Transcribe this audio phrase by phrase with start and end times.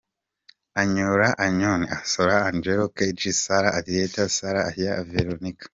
[0.81, 5.67] Anyola Anyon Asola Angelo Keji Sarah Aliet Sarah Ayak Veronica.